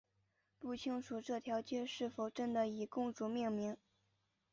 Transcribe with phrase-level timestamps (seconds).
[0.57, 3.77] 不清楚这条街是否真的以公主命名。